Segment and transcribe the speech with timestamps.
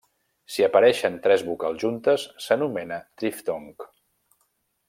[0.53, 3.73] Si apareixen tres vocals juntes, s'anomena triftong.